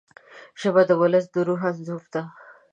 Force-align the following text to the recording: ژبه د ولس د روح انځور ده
ژبه 0.61 0.81
د 0.89 0.91
ولس 1.01 1.25
د 1.33 1.35
روح 1.47 1.61
انځور 1.69 2.03
ده 2.13 2.23